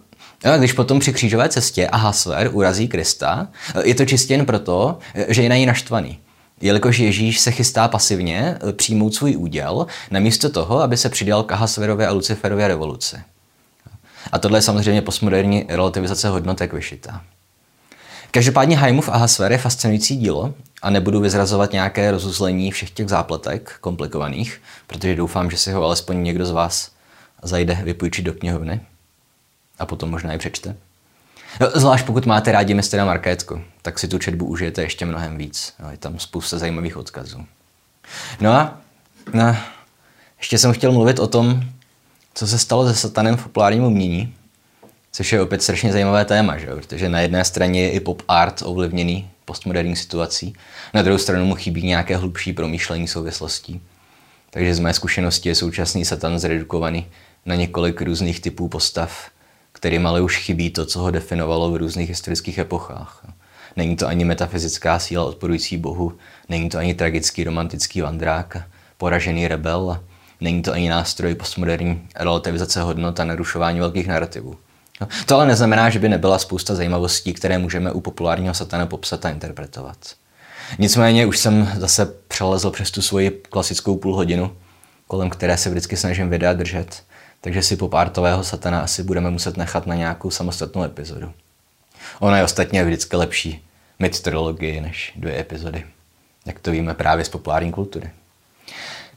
[0.59, 3.49] když potom při křížové cestě Ahasver urazí Krista,
[3.85, 6.19] je to čistě jen proto, že je na ní naštvaný.
[6.61, 12.07] Jelikož Ježíš se chystá pasivně přijmout svůj úděl, namísto toho, aby se přidal k Ahasverově
[12.07, 13.17] a Luciferově revoluci.
[14.33, 17.23] A tohle je samozřejmě postmoderní relativizace hodnotek vyšitá.
[18.31, 24.63] Každopádně Haimův Ahasver je fascinující dílo a nebudu vyzrazovat nějaké rozuzlení všech těch zápletek komplikovaných,
[24.87, 26.91] protože doufám, že si ho alespoň někdo z vás
[27.43, 28.81] zajde vypůjčit do knihovny
[29.79, 30.77] a potom možná i přečte.
[31.75, 35.75] Zvlášť pokud máte rádi mistera Markétku, tak si tu četbu užijete ještě mnohem víc.
[35.91, 37.47] Je tam spousta zajímavých odkazů.
[38.41, 38.77] No a
[39.35, 39.57] no,
[40.39, 41.63] ještě jsem chtěl mluvit o tom,
[42.37, 44.35] co se stalo se satanem v populárním umění,
[45.13, 46.67] což je opět strašně zajímavé téma, že?
[46.67, 50.55] protože na jedné straně je i pop art ovlivněný postmoderní situací,
[50.95, 53.81] na druhou stranu mu chybí nějaké hlubší promýšlení souvislostí.
[54.51, 57.07] Takže z mé zkušenosti je současný satan zredukovaný
[57.47, 59.31] na několik různých typů postav,
[59.73, 63.27] kterým ale už chybí to, co ho definovalo v různých historických epochách.
[63.77, 66.13] Není to ani metafyzická síla odporující Bohu,
[66.49, 68.57] není to ani tragický romantický vandrák,
[68.97, 70.01] poražený rebel,
[70.41, 74.57] Není to ani nástroj postmoderní relativizace hodnot a narušování velkých narrativů.
[75.01, 79.25] No, to ale neznamená, že by nebyla spousta zajímavostí, které můžeme u populárního satana popsat
[79.25, 79.97] a interpretovat.
[80.79, 84.57] Nicméně už jsem zase přelezl přes tu svoji klasickou půl hodinu,
[85.07, 87.03] kolem které se vždycky snažím videa držet,
[87.41, 91.33] takže si popártového satana asi budeme muset nechat na nějakou samostatnou epizodu.
[92.21, 93.65] Ono je ostatně vždycky lepší
[93.99, 95.85] mít trilogii než dvě epizody,
[96.47, 98.11] jak to víme právě z populární kultury.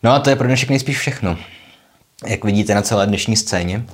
[0.03, 1.37] No a to je pro dnešek nejspíš všechno.
[2.27, 3.85] Jak vidíte na celé dnešní scéně,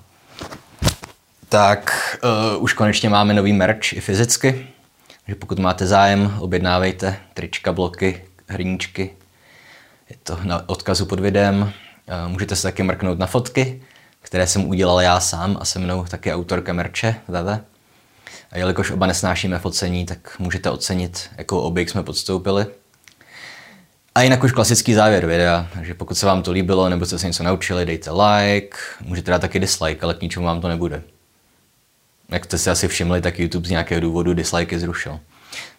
[1.49, 2.17] tak
[2.55, 4.67] uh, už konečně máme nový merch i fyzicky.
[5.25, 9.09] Takže pokud máte zájem, objednávejte trička, bloky, hrníčky.
[10.09, 11.61] Je to na odkazu pod videem.
[11.61, 13.81] Uh, můžete se taky mrknout na fotky,
[14.21, 17.63] které jsem udělal já sám a se mnou taky autorka merče Veve.
[18.51, 22.65] A jelikož oba nesnášíme focení, tak můžete ocenit, jakou objekt jsme podstoupili.
[24.15, 27.27] A jinak už klasický závěr videa, takže pokud se vám to líbilo nebo jste se
[27.27, 31.01] něco naučili, dejte like, můžete dát taky dislike, ale k ničemu vám to nebude.
[32.29, 35.19] Jak jste si asi všimli, tak YouTube z nějakého důvodu dislikey zrušil.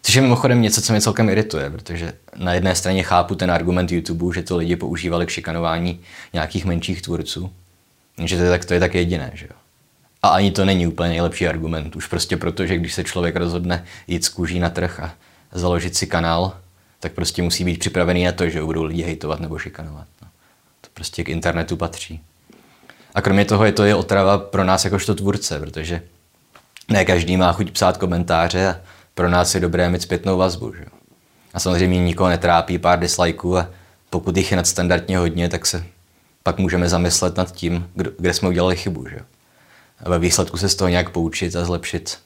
[0.01, 3.91] Což je mimochodem něco, co mě celkem irituje, protože na jedné straně chápu ten argument
[3.91, 5.99] YouTube, že to lidi používali k šikanování
[6.33, 7.51] nějakých menších tvůrců,
[8.23, 9.55] že to je tak, to je tak jediné, že jo.
[10.23, 13.85] A ani to není úplně nejlepší argument, už prostě proto, že když se člověk rozhodne
[14.07, 15.13] jít z kůží na trh a
[15.51, 16.53] založit si kanál,
[16.99, 20.07] tak prostě musí být připravený na to, že budou lidi hejtovat nebo šikanovat.
[20.21, 20.27] No.
[20.81, 22.21] To prostě k internetu patří.
[23.15, 26.01] A kromě toho je to je otrava pro nás jakožto tvůrce, protože
[26.89, 28.75] ne každý má chuť psát komentáře a
[29.13, 30.73] pro nás je dobré mít zpětnou vazbu.
[30.73, 30.85] Že?
[31.53, 33.69] A samozřejmě nikoho netrápí pár dislikeů a
[34.09, 35.85] pokud jich je nadstandardně hodně, tak se
[36.43, 39.09] pak můžeme zamyslet nad tím, kde jsme udělali chybu.
[39.09, 39.19] Že?
[40.03, 42.19] A ve výsledku se z toho nějak poučit a zlepšit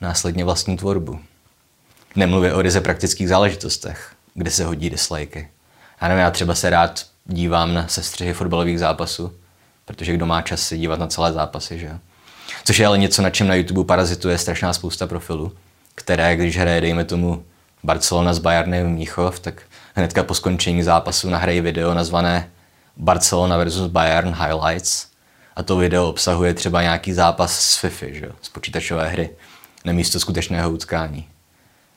[0.00, 1.20] následně vlastní tvorbu.
[2.16, 5.48] Nemluvě o ryze praktických záležitostech, kde se hodí dislikey.
[6.02, 9.32] Já nevím, já třeba se rád dívám na sestřihy fotbalových zápasů,
[9.84, 11.98] protože kdo má čas se dívat na celé zápasy, že jo.
[12.64, 15.52] Což je ale něco, na čem na YouTube parazituje strašná spousta profilů,
[15.94, 17.44] které, když hraje, dejme tomu,
[17.82, 19.62] Barcelona s Bayernem Mnichov, tak
[19.94, 22.50] hnedka po skončení zápasu nahrají video nazvané
[22.96, 25.06] Barcelona versus Bayern Highlights.
[25.56, 28.28] A to video obsahuje třeba nějaký zápas z FIFA, že?
[28.42, 29.30] z počítačové hry,
[29.84, 31.31] nemísto skutečného utkání.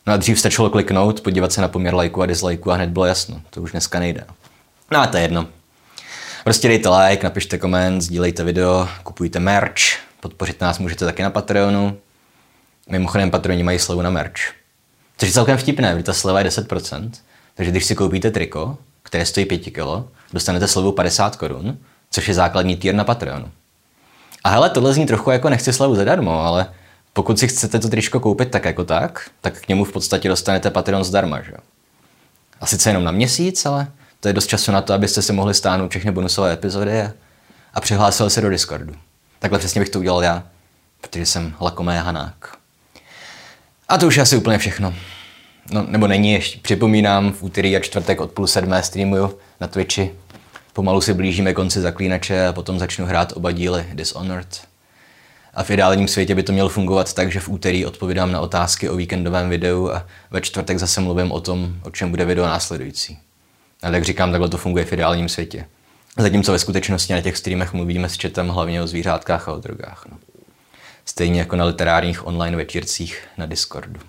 [0.08, 3.06] No a dřív stačilo kliknout, podívat se na poměr lajku a dislajku a hned bylo
[3.06, 3.42] jasno.
[3.50, 4.26] To už dneska nejde.
[4.92, 5.48] No a to je jedno.
[6.44, 9.82] Prostě dejte like, napište koment, sdílejte video, kupujte merch,
[10.20, 11.98] podpořit nás můžete taky na Patreonu.
[12.90, 14.42] Mimochodem Patroni mají slevu na merch.
[15.18, 17.12] Což je celkem vtipné, protože ta sleva je 10%.
[17.56, 21.78] Takže když si koupíte triko, které stojí 5 kg, dostanete slevu 50 korun,
[22.12, 23.52] což je základní tier na Patreonu.
[24.44, 26.68] A hele, tohle zní trochu jako nechci slevu zadarmo, ale
[27.16, 30.72] pokud si chcete to tričko koupit tak jako tak, tak k němu v podstatě dostanete
[30.72, 31.54] Patreon zdarma, že?
[32.62, 33.88] A sice jenom na měsíc, ale
[34.20, 37.14] to je dost času na to, abyste si mohli stáhnout všechny bonusové epizody a,
[38.00, 38.94] a se do Discordu.
[39.40, 40.44] Takhle přesně bych to udělal já,
[41.02, 42.58] protože jsem lakomé hanák.
[43.88, 44.94] A to už je asi úplně všechno.
[45.72, 46.60] No, nebo není ještě.
[46.62, 50.12] Připomínám, v úterý a čtvrtek od půl sedmé streamuju na Twitchi.
[50.74, 54.75] Pomalu si blížíme konci zaklínače a potom začnu hrát oba díly Dishonored.
[55.56, 58.90] A v ideálním světě by to mělo fungovat tak, že v úterý odpovídám na otázky
[58.90, 63.20] o víkendovém videu a ve čtvrtek zase mluvím o tom, o čem bude video následující.
[63.84, 65.66] Ale jak říkám, takhle to funguje v ideálním světě.
[66.18, 70.06] Zatímco ve skutečnosti na těch streamech mluvíme s četem hlavně o zvířátkách a o drogách.
[70.12, 70.18] No.
[71.06, 74.00] Stejně jako na literárních online večírcích na Discordu.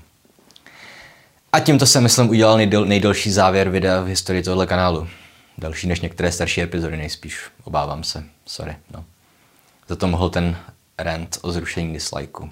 [1.53, 5.09] A tímto jsem, myslím, udělal nejdel, nejdelší závěr videa v historii tohoto kanálu.
[5.59, 7.41] Další než některé starší epizody nejspíš.
[7.65, 8.25] Obávám se.
[8.47, 8.77] Sorry.
[8.95, 9.05] No.
[9.89, 10.57] Za to mohl ten
[10.99, 12.51] rant o zrušení dislikeů.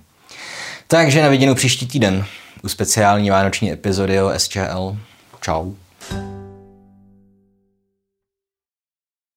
[0.86, 2.24] Takže na viděnou příští týden
[2.62, 4.97] u speciální vánoční epizody o SČL.
[5.40, 5.74] Ciao.